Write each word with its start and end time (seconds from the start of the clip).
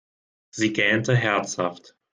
Sie 0.49 0.73
gähnte 0.73 1.15
herzhaft. 1.15 1.95